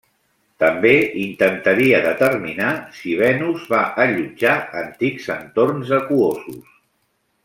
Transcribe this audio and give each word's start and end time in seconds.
També 0.61 0.93
intentaria 1.23 1.99
determinar 2.05 2.71
si 3.01 3.13
Venus 3.21 3.67
va 3.75 3.83
allotjar 4.05 4.55
antics 4.83 5.29
entorns 5.37 5.93
aquosos. 6.03 6.75